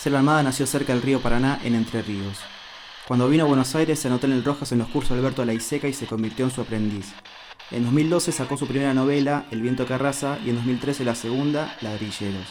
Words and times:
Selva 0.00 0.20
Almada 0.20 0.42
nació 0.42 0.64
cerca 0.64 0.94
del 0.94 1.02
río 1.02 1.20
Paraná, 1.20 1.60
en 1.62 1.74
Entre 1.74 2.00
Ríos. 2.00 2.38
Cuando 3.06 3.28
vino 3.28 3.44
a 3.44 3.46
Buenos 3.46 3.74
Aires 3.74 3.98
se 3.98 4.08
anotó 4.08 4.26
en 4.26 4.32
el 4.32 4.42
Rojas 4.42 4.72
en 4.72 4.78
los 4.78 4.88
cursos 4.88 5.10
de 5.10 5.18
Alberto 5.18 5.44
Laiseca 5.44 5.88
y 5.88 5.92
se 5.92 6.06
convirtió 6.06 6.46
en 6.46 6.50
su 6.50 6.62
aprendiz. 6.62 7.12
En 7.70 7.84
2012 7.84 8.32
sacó 8.32 8.56
su 8.56 8.66
primera 8.66 8.94
novela, 8.94 9.44
El 9.50 9.60
viento 9.60 9.84
que 9.84 9.92
arrasa, 9.92 10.38
y 10.42 10.48
en 10.48 10.56
2013 10.56 11.04
la 11.04 11.14
segunda, 11.14 11.76
Ladrilleros. 11.82 12.46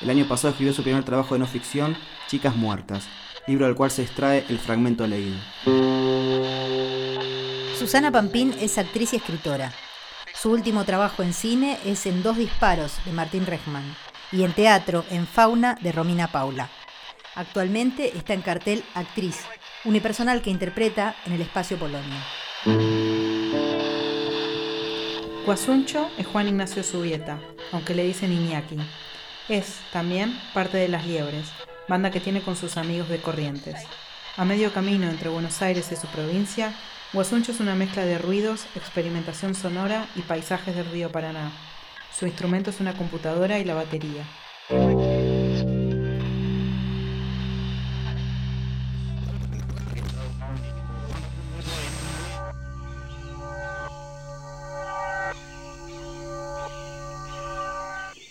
El 0.00 0.08
año 0.08 0.26
pasado 0.26 0.52
escribió 0.52 0.72
su 0.72 0.82
primer 0.82 1.04
trabajo 1.04 1.34
de 1.34 1.40
no 1.40 1.46
ficción, 1.46 1.98
Chicas 2.28 2.56
Muertas, 2.56 3.04
libro 3.46 3.66
del 3.66 3.74
cual 3.74 3.90
se 3.90 4.00
extrae 4.00 4.46
el 4.48 4.58
fragmento 4.58 5.06
leído. 5.06 5.36
Susana 7.78 8.10
Pampín 8.10 8.54
es 8.58 8.78
actriz 8.78 9.12
y 9.12 9.16
escritora. 9.16 9.70
Su 10.32 10.50
último 10.50 10.84
trabajo 10.84 11.22
en 11.22 11.34
cine 11.34 11.78
es 11.84 12.06
En 12.06 12.22
Dos 12.22 12.38
Disparos, 12.38 12.94
de 13.04 13.12
Martín 13.12 13.44
Rechman, 13.44 13.84
y 14.32 14.44
en 14.44 14.52
teatro, 14.52 15.04
en 15.10 15.26
Fauna, 15.26 15.76
de 15.80 15.92
Romina 15.92 16.28
Paula. 16.28 16.70
Actualmente 17.40 18.18
está 18.18 18.34
en 18.34 18.42
cartel 18.42 18.84
Actriz, 18.92 19.38
unipersonal 19.86 20.42
que 20.42 20.50
interpreta 20.50 21.16
en 21.24 21.32
el 21.32 21.40
espacio 21.40 21.78
Polonia. 21.78 22.22
Guasuncho 25.46 26.10
es 26.18 26.26
Juan 26.26 26.48
Ignacio 26.48 26.82
Subieta, 26.82 27.40
aunque 27.72 27.94
le 27.94 28.04
dicen 28.04 28.30
Iñaki. 28.30 28.76
Es, 29.48 29.78
también, 29.90 30.38
parte 30.52 30.76
de 30.76 30.88
Las 30.88 31.06
Liebres, 31.06 31.46
banda 31.88 32.10
que 32.10 32.20
tiene 32.20 32.42
con 32.42 32.56
sus 32.56 32.76
amigos 32.76 33.08
de 33.08 33.22
Corrientes. 33.22 33.86
A 34.36 34.44
medio 34.44 34.70
camino 34.74 35.08
entre 35.08 35.30
Buenos 35.30 35.62
Aires 35.62 35.90
y 35.92 35.96
su 35.96 36.08
provincia, 36.08 36.74
Guasuncho 37.14 37.52
es 37.52 37.60
una 37.60 37.74
mezcla 37.74 38.04
de 38.04 38.18
ruidos, 38.18 38.66
experimentación 38.74 39.54
sonora 39.54 40.06
y 40.14 40.20
paisajes 40.20 40.76
del 40.76 40.90
río 40.90 41.10
Paraná. 41.10 41.50
Su 42.12 42.26
instrumento 42.26 42.68
es 42.68 42.80
una 42.80 42.92
computadora 42.92 43.58
y 43.58 43.64
la 43.64 43.72
batería. 43.72 44.26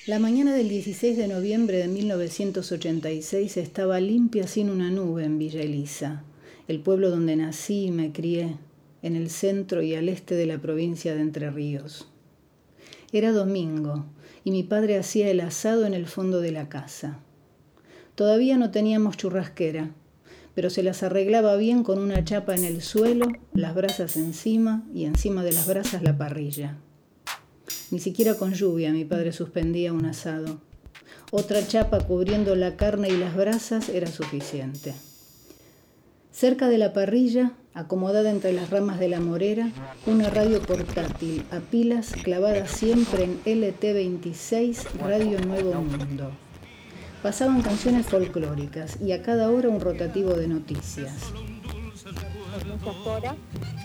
La 0.06 0.18
mañana 0.18 0.56
del 0.56 0.70
16 0.70 1.18
de 1.18 1.28
noviembre 1.28 1.78
de 1.78 1.90
1986 1.90 3.58
estaba 3.58 4.00
limpia 4.00 4.48
sin 4.48 4.70
una 4.70 4.90
nube 4.90 5.26
en 5.26 5.38
Villa 5.38 5.62
Elisa, 5.62 6.24
el 6.70 6.80
pueblo 6.80 7.10
donde 7.10 7.36
nací 7.36 7.88
y 7.88 7.92
me 7.92 8.14
crié, 8.14 8.56
en 9.02 9.18
el 9.18 9.30
centro 9.30 9.82
y 9.82 9.96
al 9.96 10.08
este 10.08 10.36
de 10.36 10.46
la 10.46 10.58
provincia 10.58 11.14
de 11.14 11.22
Entre 11.22 11.52
Ríos. 11.52 12.08
Era 13.12 13.34
domingo 13.34 14.06
y 14.46 14.52
mi 14.52 14.64
padre 14.64 14.98
hacía 14.98 15.30
el 15.30 15.42
asado 15.42 15.86
en 15.86 15.94
el 15.94 16.08
fondo 16.08 16.40
de 16.40 16.54
la 16.54 16.70
casa. 16.70 17.20
Todavía 18.16 18.58
no 18.58 18.72
teníamos 18.72 19.18
churrasquera, 19.18 19.92
pero 20.56 20.70
se 20.70 20.82
las 20.82 21.04
arreglaba 21.04 21.58
bien 21.58 21.84
con 21.84 22.00
una 22.00 22.24
chapa 22.24 22.56
en 22.56 22.64
el 22.64 22.82
suelo, 22.82 23.28
las 23.54 23.76
brasas 23.76 24.16
encima 24.16 24.88
y 24.94 25.04
encima 25.04 25.44
de 25.44 25.52
las 25.52 25.68
brasas 25.68 26.02
la 26.04 26.18
parrilla. 26.18 26.78
Ni 27.92 28.00
siquiera 28.00 28.36
con 28.36 28.54
lluvia 28.54 28.92
mi 28.92 29.06
padre 29.06 29.32
suspendía 29.32 29.94
un 29.94 30.06
asado. 30.06 30.62
Otra 31.32 31.66
chapa 31.68 32.00
cubriendo 32.00 32.56
la 32.56 32.76
carne 32.76 33.10
y 33.10 33.18
las 33.18 33.36
brasas 33.36 33.90
era 33.90 34.08
suficiente. 34.08 34.94
Cerca 36.32 36.70
de 36.70 36.78
la 36.78 36.94
parrilla, 36.94 37.54
acomodada 37.74 38.30
entre 38.30 38.54
las 38.54 38.70
ramas 38.70 39.00
de 39.00 39.10
la 39.10 39.20
morera, 39.20 39.72
una 40.06 40.30
radio 40.30 40.62
portátil 40.62 41.44
a 41.52 41.60
pilas 41.60 42.14
clavada 42.24 42.68
siempre 42.68 43.26
en 43.26 43.44
LT26 43.44 44.86
Radio 45.02 45.40
Nuevo 45.42 45.74
Mundo. 45.74 46.32
Pasaban 47.22 47.62
canciones 47.62 48.06
folclóricas 48.06 49.02
y 49.02 49.12
a 49.12 49.22
cada 49.22 49.52
hora 49.52 49.70
un 49.70 49.82
rotativo 49.82 50.34
de 50.34 50.48
noticias. 50.48 51.14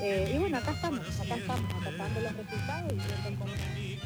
Eh, 0.02 0.32
y 0.34 0.38
bueno, 0.38 0.58
acá 0.58 0.72
estamos, 0.72 1.20
acá 1.20 1.36
estamos, 1.36 1.70
los 2.22 2.36
resultados 2.36 2.92
y 3.78 3.98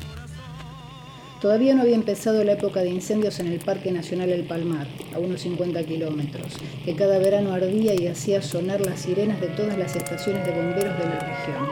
Todavía 1.41 1.73
no 1.73 1.83
había 1.83 1.95
empezado 1.95 2.43
la 2.43 2.53
época 2.53 2.81
de 2.81 2.91
incendios 2.91 3.39
en 3.39 3.47
el 3.47 3.61
Parque 3.61 3.93
Nacional 3.93 4.31
El 4.31 4.45
Palmar, 4.45 4.89
a 5.15 5.21
unos 5.21 5.43
50 5.43 5.84
kilómetros, 5.84 6.57
que 6.84 6.97
cada 6.97 7.19
verano 7.19 7.53
ardía 7.53 7.95
y 7.95 8.09
hacía 8.09 8.43
sonar 8.43 8.81
las 8.81 9.01
sirenas 9.01 9.41
de 9.41 9.47
todas 9.49 9.78
las 9.78 9.95
estaciones 9.95 10.45
de 10.45 10.51
bomberos 10.51 10.99
de 10.99 11.05
la 11.05 11.19
región. 11.21 11.69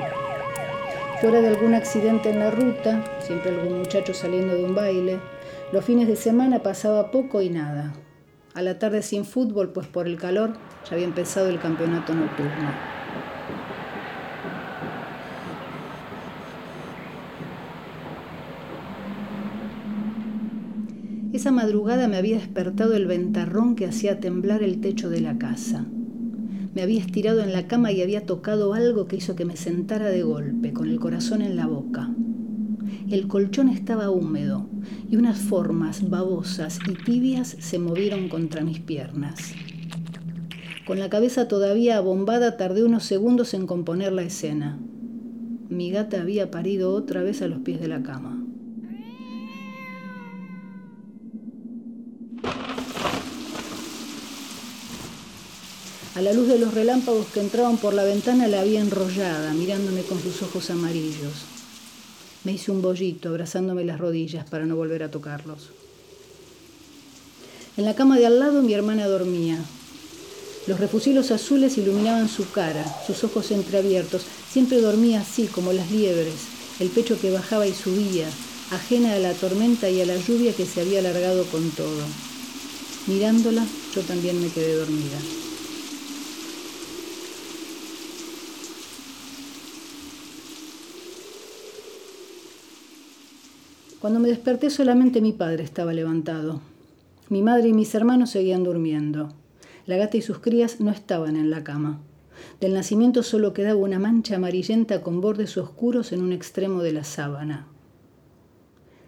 Fuera 1.21 1.41
de 1.41 1.49
algún 1.49 1.75
accidente 1.75 2.31
en 2.31 2.39
la 2.39 2.53
ruta, 2.53 3.03
siempre 3.19 3.51
algún 3.51 3.79
muchacho 3.79 4.15
saliendo 4.15 4.55
de 4.55 4.65
un 4.65 4.77
baile, 4.77 5.19
los 5.73 5.85
fines 5.85 6.07
de 6.07 6.15
semana 6.15 6.63
pasaba 6.63 7.11
poco 7.11 7.43
y 7.43 7.51
nada. 7.51 7.93
A 8.57 8.63
la 8.63 8.79
tarde 8.79 9.03
sin 9.03 9.27
fútbol, 9.27 9.75
pues 9.75 9.87
por 9.87 10.07
el 10.07 10.17
calor 10.17 10.55
ya 10.89 10.95
había 10.95 11.05
empezado 11.05 11.51
el 11.51 11.61
campeonato 11.61 12.15
nocturno. 12.15 12.71
Esa 21.35 21.53
madrugada 21.53 22.09
me 22.09 22.17
había 22.17 22.37
despertado 22.37 22.95
el 22.95 23.05
ventarrón 23.05 23.77
que 23.77 23.85
hacía 23.85 24.21
temblar 24.21 24.63
el 24.63 24.81
techo 24.81 25.11
de 25.11 25.21
la 25.21 25.37
casa. 25.37 25.85
Me 26.75 26.81
había 26.81 27.01
estirado 27.01 27.43
en 27.43 27.53
la 27.53 27.67
cama 27.67 27.93
y 27.93 28.01
había 28.01 28.25
tocado 28.25 28.73
algo 28.73 29.07
que 29.07 29.17
hizo 29.17 29.37
que 29.37 29.45
me 29.45 29.57
sentara 29.59 30.09
de 30.09 30.23
golpe, 30.23 30.73
con 30.73 30.89
el 30.89 30.99
corazón 30.99 31.43
en 31.43 31.57
la 31.57 31.67
boca. 31.67 32.09
El 33.09 33.29
colchón 33.29 33.69
estaba 33.69 34.11
húmedo 34.11 34.67
y 35.09 35.15
unas 35.15 35.39
formas 35.39 36.11
babosas 36.11 36.81
y 36.89 36.95
tibias 37.05 37.57
se 37.61 37.79
movieron 37.79 38.29
contra 38.29 38.65
mis 38.65 38.81
piernas. 38.81 39.53
Con 40.85 40.99
la 40.99 41.09
cabeza 41.09 41.47
todavía 41.47 41.99
abombada 41.99 42.57
tardé 42.57 42.83
unos 42.83 43.05
segundos 43.05 43.55
en 43.55 43.69
componer 43.69 44.13
la 44.13 44.23
escena. 44.23 44.81
Mi 45.69 45.93
gata 45.93 46.21
había 46.21 46.51
parido 46.51 46.93
otra 46.93 47.23
vez 47.23 47.43
a 47.43 47.47
los 47.47 47.61
pies 47.61 47.81
de 47.81 47.87
la 47.87 48.03
cama. 48.03 48.45
A 56.17 56.23
la 56.23 56.33
luz 56.33 56.49
de 56.49 56.59
los 56.59 56.75
relámpagos 56.75 57.27
que 57.27 57.41
entraban 57.41 57.77
por 57.77 57.95
la 57.95 58.03
ventana 58.03 58.49
la 58.49 58.63
había 58.63 58.81
enrollada, 58.81 59.55
mirándome 59.55 60.03
con 60.03 60.19
sus 60.19 60.43
ojos 60.43 60.71
amarillos. 60.71 61.56
Me 62.47 62.53
hice 62.53 62.71
un 62.71 62.81
bollito, 62.81 63.31
abrazándome 63.31 63.85
las 63.85 63.99
rodillas 63.99 64.49
para 64.49 64.67
no 64.67 64.77
volver 64.77 65.03
a 65.03 65.11
tocarlos. 65.11 65.71
En 67.77 67.85
la 67.85 67.97
cama 67.97 68.21
de 68.21 68.27
al 68.27 68.39
lado 68.39 68.63
mi 68.63 68.73
hermana 68.73 69.09
dormía. 69.09 69.59
Los 70.69 70.79
refusilos 70.79 71.33
azules 71.33 71.77
iluminaban 71.77 72.29
su 72.29 72.49
cara, 72.53 72.85
sus 73.05 73.25
ojos 73.25 73.51
entreabiertos. 73.51 74.23
Siempre 74.49 74.81
dormía 74.81 75.23
así, 75.23 75.49
como 75.49 75.73
las 75.73 75.91
liebres, 75.91 76.37
el 76.79 76.91
pecho 76.91 77.21
que 77.21 77.33
bajaba 77.33 77.67
y 77.67 77.75
subía, 77.75 78.29
ajena 78.71 79.15
a 79.15 79.19
la 79.19 79.33
tormenta 79.33 79.91
y 79.91 80.01
a 80.01 80.07
la 80.07 80.17
lluvia 80.17 80.55
que 80.55 80.67
se 80.67 80.83
había 80.83 81.01
alargado 81.01 81.47
con 81.47 81.69
todo. 81.73 82.05
Mirándola, 83.09 83.67
yo 83.93 84.03
también 84.03 84.41
me 84.41 84.51
quedé 84.51 84.77
dormida. 84.77 85.19
Cuando 94.07 94.21
me 94.21 94.29
desperté 94.29 94.71
solamente 94.71 95.21
mi 95.21 95.33
padre 95.33 95.65
estaba 95.65 95.93
levantado. 95.93 96.61
Mi 97.29 97.43
madre 97.43 97.71
y 97.71 97.73
mis 97.73 97.93
hermanos 97.93 98.31
seguían 98.31 98.63
durmiendo. 98.63 99.31
La 99.85 99.97
gata 99.97 100.17
y 100.17 100.23
sus 100.23 100.39
crías 100.39 100.79
no 100.81 100.93
estaban 100.93 101.35
en 101.35 101.51
la 101.51 101.65
cama. 101.65 101.99
Del 102.61 102.73
nacimiento 102.73 103.25
solo 103.25 103.53
quedaba 103.53 103.81
una 103.81 103.99
mancha 103.99 104.37
amarillenta 104.37 105.03
con 105.03 105.21
bordes 105.21 105.57
oscuros 105.57 106.13
en 106.13 106.23
un 106.23 106.33
extremo 106.33 106.85
de 106.85 106.93
la 106.93 107.03
sábana. 107.03 107.67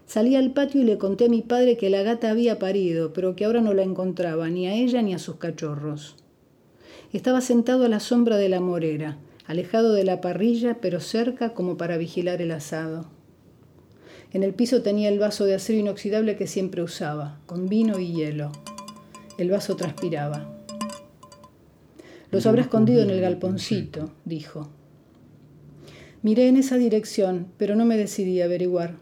Salí 0.06 0.35
al 0.35 0.50
patio 0.50 0.81
y 0.81 0.85
le 0.85 0.99
conté 0.99 1.27
a 1.27 1.29
mi 1.29 1.43
padre 1.43 1.77
que 1.77 1.91
la 1.91 2.03
gata 2.03 2.29
había 2.29 2.59
parido, 2.59 3.12
pero 3.12 3.37
que 3.37 3.45
ahora 3.45 3.61
no 3.61 3.75
la 3.75 3.85
encontraba 3.85 4.50
ni 4.50 4.67
a 4.67 4.75
ella 4.75 5.00
ni 5.00 5.15
a 5.15 5.21
sus 5.21 5.37
cachorros. 5.37 6.17
Estaba 7.12 7.41
sentado 7.41 7.85
a 7.85 7.89
la 7.89 8.00
sombra 8.00 8.37
de 8.37 8.49
la 8.49 8.59
morera, 8.61 9.17
alejado 9.47 9.93
de 9.93 10.03
la 10.03 10.21
parrilla, 10.21 10.79
pero 10.81 10.99
cerca 10.99 11.55
como 11.55 11.77
para 11.77 11.99
vigilar 11.99 12.43
el 12.43 12.50
asado. 12.50 13.17
En 14.33 14.43
el 14.43 14.53
piso 14.53 14.83
tenía 14.83 15.09
el 15.09 15.19
vaso 15.19 15.47
de 15.47 15.55
acero 15.55 15.79
inoxidable 15.79 16.37
que 16.37 16.47
siempre 16.47 16.83
usaba, 16.83 17.41
con 17.47 17.69
vino 17.69 17.99
y 17.99 18.13
hielo. 18.13 18.53
El 19.39 19.51
vaso 19.51 19.77
transpiraba. 19.77 20.47
Los 22.31 22.45
habrá 22.45 22.61
escondido 22.61 23.03
en 23.03 23.11
el 23.11 23.23
galponcito, 23.23 24.11
dijo. 24.27 24.69
Miré 26.21 26.49
en 26.49 26.57
esa 26.57 26.77
dirección, 26.77 27.47
pero 27.57 27.75
no 27.75 27.87
me 27.87 27.97
decidí 27.97 28.43
a 28.43 28.45
averiguar. 28.45 28.97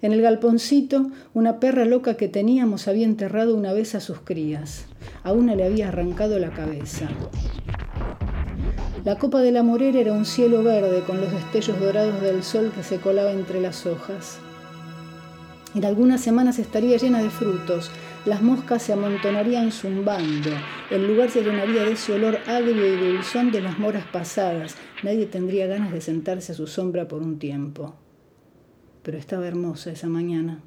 En 0.00 0.12
el 0.12 0.22
galponcito, 0.22 1.10
una 1.34 1.60
perra 1.60 1.84
loca 1.84 2.16
que 2.16 2.28
teníamos 2.28 2.88
había 2.88 3.04
enterrado 3.04 3.54
una 3.54 3.72
vez 3.72 3.94
a 3.94 4.00
sus 4.00 4.20
crías. 4.20 4.86
A 5.24 5.32
una 5.32 5.56
le 5.56 5.64
había 5.64 5.88
arrancado 5.88 6.38
la 6.38 6.50
cabeza. 6.50 7.08
La 9.04 9.16
copa 9.16 9.40
de 9.40 9.52
la 9.52 9.62
morera 9.62 10.00
era 10.00 10.12
un 10.12 10.24
cielo 10.24 10.62
verde 10.62 11.02
con 11.06 11.20
los 11.20 11.32
destellos 11.32 11.78
dorados 11.80 12.20
del 12.20 12.42
sol 12.42 12.72
que 12.74 12.82
se 12.82 12.98
colaba 12.98 13.32
entre 13.32 13.60
las 13.60 13.86
hojas. 13.86 14.38
En 15.74 15.84
algunas 15.84 16.20
semanas 16.20 16.58
estaría 16.58 16.96
llena 16.96 17.22
de 17.22 17.30
frutos, 17.30 17.90
las 18.24 18.42
moscas 18.42 18.82
se 18.82 18.92
amontonarían 18.92 19.70
zumbando, 19.70 20.50
el 20.90 21.06
lugar 21.06 21.30
se 21.30 21.42
llenaría 21.42 21.84
de 21.84 21.92
ese 21.92 22.14
olor 22.14 22.38
agrio 22.46 22.86
y 22.86 22.96
dulzón 22.96 23.52
de 23.52 23.60
las 23.60 23.78
moras 23.78 24.04
pasadas, 24.06 24.76
nadie 25.02 25.26
tendría 25.26 25.66
ganas 25.66 25.92
de 25.92 26.00
sentarse 26.00 26.52
a 26.52 26.54
su 26.54 26.66
sombra 26.66 27.06
por 27.06 27.22
un 27.22 27.38
tiempo. 27.38 27.94
Pero 29.02 29.18
estaba 29.18 29.46
hermosa 29.46 29.92
esa 29.92 30.08
mañana. 30.08 30.60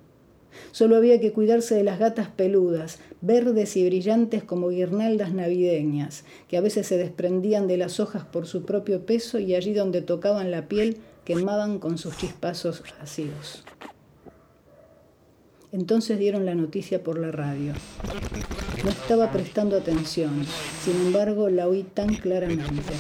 Solo 0.72 0.96
había 0.96 1.20
que 1.20 1.32
cuidarse 1.32 1.76
de 1.76 1.84
las 1.84 2.00
gatas 2.00 2.30
peludas, 2.30 3.00
verdes 3.22 3.76
y 3.78 3.86
brillantes 3.86 4.44
como 4.44 4.70
guirnaldas 4.70 5.34
navideñas, 5.34 6.24
que 6.48 6.58
a 6.58 6.62
veces 6.62 6.88
se 6.88 6.98
desprendían 6.98 7.68
de 7.68 7.78
las 7.78 8.00
hojas 8.00 8.26
por 8.26 8.48
su 8.48 8.64
propio 8.64 9.06
peso 9.06 9.40
y 9.40 9.56
allí 9.56 9.74
donde 9.74 10.02
tocaban 10.02 10.52
la 10.52 10.68
piel 10.68 10.98
quemaban 11.26 11.80
con 11.80 11.98
sus 11.98 12.18
chispazos 12.18 12.84
ácidos. 13.00 13.64
Entonces 15.72 16.20
dieron 16.20 16.46
la 16.46 16.56
noticia 16.56 17.02
por 17.02 17.18
la 17.18 17.32
radio. 17.32 17.74
No 18.84 18.90
estaba 18.90 19.32
prestando 19.32 19.78
atención, 19.78 20.46
sin 20.84 20.96
embargo 21.06 21.50
la 21.50 21.68
oí 21.68 21.84
tan 21.84 22.14
claramente. 22.16 22.94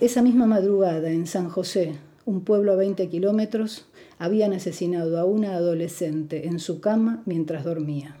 Esa 0.00 0.22
misma 0.22 0.46
madrugada, 0.46 1.10
en 1.10 1.26
San 1.26 1.48
José, 1.50 1.96
un 2.28 2.42
pueblo 2.42 2.72
a 2.72 2.76
20 2.76 3.08
kilómetros, 3.08 3.86
habían 4.18 4.52
asesinado 4.52 5.18
a 5.18 5.24
una 5.24 5.54
adolescente 5.54 6.46
en 6.46 6.58
su 6.58 6.78
cama 6.78 7.22
mientras 7.24 7.64
dormía. 7.64 8.18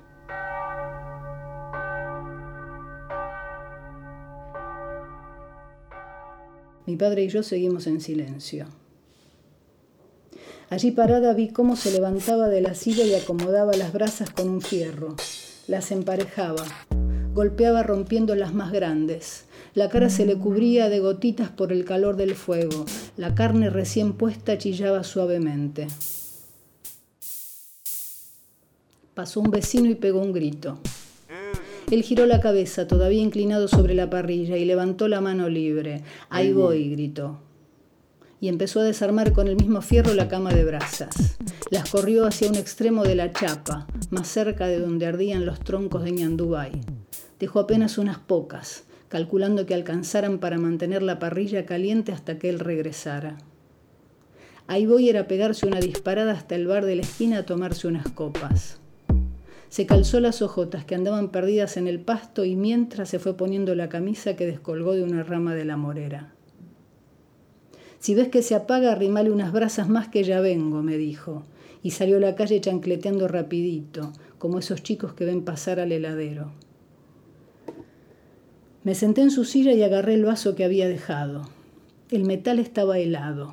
Mi 6.86 6.96
padre 6.96 7.24
y 7.24 7.28
yo 7.28 7.42
seguimos 7.42 7.86
en 7.86 8.00
silencio. 8.00 8.68
Allí 10.70 10.90
parada 10.90 11.34
vi 11.34 11.50
cómo 11.50 11.76
se 11.76 11.92
levantaba 11.92 12.48
de 12.48 12.62
la 12.62 12.74
silla 12.74 13.04
y 13.04 13.14
acomodaba 13.14 13.74
las 13.74 13.92
brasas 13.92 14.30
con 14.30 14.48
un 14.48 14.62
fierro. 14.62 15.16
Las 15.66 15.92
emparejaba. 15.92 16.64
Golpeaba 17.38 17.84
rompiendo 17.84 18.34
las 18.34 18.52
más 18.52 18.72
grandes. 18.72 19.44
La 19.72 19.88
cara 19.88 20.10
se 20.10 20.26
le 20.26 20.36
cubría 20.36 20.88
de 20.88 20.98
gotitas 20.98 21.50
por 21.50 21.72
el 21.72 21.84
calor 21.84 22.16
del 22.16 22.34
fuego. 22.34 22.84
La 23.16 23.36
carne 23.36 23.70
recién 23.70 24.14
puesta 24.14 24.58
chillaba 24.58 25.04
suavemente. 25.04 25.86
Pasó 29.14 29.38
un 29.38 29.52
vecino 29.52 29.88
y 29.88 29.94
pegó 29.94 30.18
un 30.18 30.32
grito. 30.32 30.80
Él 31.92 32.02
giró 32.02 32.26
la 32.26 32.40
cabeza, 32.40 32.88
todavía 32.88 33.22
inclinado 33.22 33.68
sobre 33.68 33.94
la 33.94 34.10
parrilla, 34.10 34.56
y 34.56 34.64
levantó 34.64 35.06
la 35.06 35.20
mano 35.20 35.48
libre. 35.48 36.02
Ahí 36.30 36.52
voy, 36.52 36.90
gritó 36.90 37.38
y 38.40 38.48
empezó 38.48 38.80
a 38.80 38.84
desarmar 38.84 39.32
con 39.32 39.48
el 39.48 39.56
mismo 39.56 39.80
fierro 39.80 40.14
la 40.14 40.28
cama 40.28 40.52
de 40.52 40.64
brasas. 40.64 41.38
Las 41.70 41.90
corrió 41.90 42.26
hacia 42.26 42.48
un 42.48 42.54
extremo 42.54 43.04
de 43.04 43.14
la 43.14 43.32
chapa, 43.32 43.86
más 44.10 44.28
cerca 44.28 44.66
de 44.66 44.78
donde 44.78 45.06
ardían 45.06 45.44
los 45.44 45.60
troncos 45.60 46.04
de 46.04 46.12
Ñandubay. 46.12 46.97
Dejó 47.38 47.60
apenas 47.60 47.98
unas 47.98 48.18
pocas, 48.18 48.84
calculando 49.08 49.66
que 49.66 49.74
alcanzaran 49.74 50.38
para 50.38 50.58
mantener 50.58 51.02
la 51.02 51.18
parrilla 51.18 51.66
caliente 51.66 52.12
hasta 52.12 52.38
que 52.38 52.48
él 52.48 52.58
regresara. 52.58 53.38
Ahí 54.66 54.84
voy 54.86 55.08
era 55.08 55.26
pegarse 55.28 55.66
una 55.66 55.80
disparada 55.80 56.32
hasta 56.32 56.54
el 56.54 56.66
bar 56.66 56.84
de 56.84 56.96
la 56.96 57.02
esquina 57.02 57.38
a 57.38 57.46
tomarse 57.46 57.88
unas 57.88 58.08
copas. 58.08 58.78
Se 59.70 59.86
calzó 59.86 60.20
las 60.20 60.42
hojotas 60.42 60.84
que 60.84 60.94
andaban 60.94 61.30
perdidas 61.30 61.76
en 61.76 61.86
el 61.86 62.00
pasto 62.00 62.44
y 62.44 62.56
mientras 62.56 63.08
se 63.08 63.18
fue 63.18 63.36
poniendo 63.36 63.74
la 63.74 63.88
camisa 63.88 64.36
que 64.36 64.46
descolgó 64.46 64.94
de 64.94 65.02
una 65.02 65.22
rama 65.22 65.54
de 65.54 65.64
la 65.64 65.76
morera. 65.76 66.34
Si 67.98 68.14
ves 68.14 68.28
que 68.28 68.42
se 68.42 68.54
apaga, 68.54 68.92
arrimale 68.92 69.30
unas 69.30 69.52
brasas 69.52 69.88
más 69.88 70.08
que 70.08 70.22
ya 70.22 70.40
vengo, 70.40 70.82
me 70.82 70.96
dijo, 70.96 71.44
y 71.82 71.90
salió 71.90 72.16
a 72.18 72.20
la 72.20 72.34
calle 72.34 72.60
chancleteando 72.60 73.26
rapidito, 73.28 74.12
como 74.38 74.58
esos 74.58 74.82
chicos 74.82 75.14
que 75.14 75.24
ven 75.24 75.44
pasar 75.44 75.80
al 75.80 75.92
heladero. 75.92 76.52
Me 78.88 78.94
senté 78.94 79.20
en 79.20 79.30
su 79.30 79.44
silla 79.44 79.74
y 79.74 79.82
agarré 79.82 80.14
el 80.14 80.24
vaso 80.24 80.54
que 80.54 80.64
había 80.64 80.88
dejado. 80.88 81.46
El 82.10 82.24
metal 82.24 82.58
estaba 82.58 82.98
helado. 82.98 83.52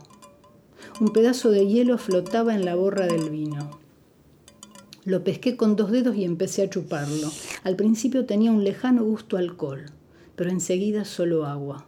Un 1.02 1.10
pedazo 1.10 1.52
de 1.52 1.68
hielo 1.68 1.98
flotaba 1.98 2.56
en 2.56 2.64
la 2.64 2.76
borra 2.76 3.06
del 3.06 3.30
vino. 3.30 3.78
Lo 5.04 5.26
pesqué 5.26 5.58
con 5.58 5.76
dos 5.76 5.92
dedos 5.92 6.16
y 6.16 6.24
empecé 6.24 6.62
a 6.62 6.70
chuparlo. 6.70 7.30
Al 7.66 7.76
principio 7.76 8.26
tenía 8.26 8.50
un 8.50 8.64
lejano 8.64 9.04
gusto 9.04 9.36
alcohol, 9.36 9.88
pero 10.38 10.50
enseguida 10.50 11.04
solo 11.04 11.46
agua. 11.46 11.86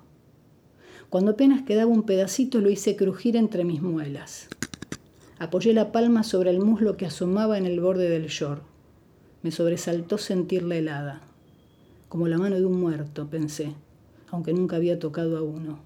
Cuando 1.09 1.31
apenas 1.31 1.61
quedaba 1.61 1.89
un 1.89 2.03
pedacito 2.03 2.59
lo 2.59 2.69
hice 2.69 2.97
crujir 2.97 3.37
entre 3.37 3.63
mis 3.63 3.81
muelas. 3.81 4.49
Apoyé 5.39 5.73
la 5.73 5.93
palma 5.93 6.23
sobre 6.23 6.49
el 6.49 6.59
muslo 6.59 6.97
que 6.97 7.05
asomaba 7.05 7.57
en 7.57 7.65
el 7.65 7.79
borde 7.79 8.09
del 8.09 8.27
short. 8.27 8.63
Me 9.41 9.51
sobresaltó 9.51 10.17
sentirla 10.17 10.75
helada, 10.75 11.21
como 12.09 12.27
la 12.27 12.37
mano 12.37 12.55
de 12.55 12.65
un 12.65 12.79
muerto, 12.79 13.29
pensé, 13.29 13.73
aunque 14.29 14.53
nunca 14.53 14.75
había 14.75 14.99
tocado 14.99 15.37
a 15.37 15.41
uno. 15.41 15.79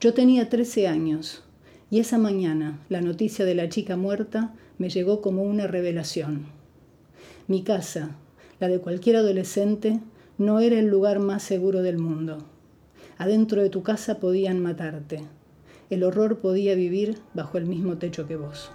Yo 0.00 0.14
tenía 0.14 0.48
13 0.48 0.88
años 0.88 1.42
y 1.90 2.00
esa 2.00 2.18
mañana 2.18 2.80
la 2.88 3.00
noticia 3.00 3.44
de 3.44 3.54
la 3.54 3.68
chica 3.68 3.96
muerta 3.96 4.54
me 4.78 4.90
llegó 4.90 5.20
como 5.20 5.42
una 5.42 5.66
revelación. 5.66 6.46
Mi 7.48 7.62
casa, 7.62 8.16
la 8.60 8.68
de 8.68 8.80
cualquier 8.80 9.16
adolescente, 9.16 10.00
no 10.38 10.60
era 10.60 10.78
el 10.78 10.88
lugar 10.88 11.18
más 11.18 11.42
seguro 11.42 11.82
del 11.82 11.98
mundo. 11.98 12.38
Adentro 13.18 13.62
de 13.62 13.70
tu 13.70 13.82
casa 13.82 14.20
podían 14.20 14.60
matarte. 14.60 15.22
El 15.88 16.04
horror 16.04 16.40
podía 16.40 16.74
vivir 16.74 17.18
bajo 17.32 17.56
el 17.56 17.66
mismo 17.66 17.96
techo 17.96 18.26
que 18.26 18.36
vos. 18.36 18.70